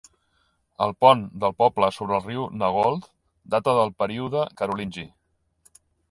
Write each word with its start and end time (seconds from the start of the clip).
El 0.83 0.91
pont 1.03 1.19
del 1.43 1.51
poble 1.59 1.89
sobre 1.97 2.15
el 2.19 2.23
riu 2.23 2.45
Nagold 2.61 3.05
data 3.55 3.75
del 3.81 3.93
període 3.99 4.41
carolingi. 4.63 5.05